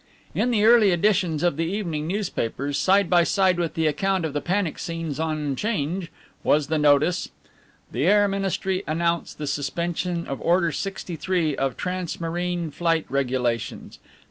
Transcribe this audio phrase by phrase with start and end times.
[0.33, 4.33] In the early editions of the evening newspapers, side by side with the account of
[4.33, 7.29] the panic scenes on 'Change was the notice:
[7.91, 13.99] "The Air Ministry announce the suspension of Order 63 of Trans Marine Flight Regulations.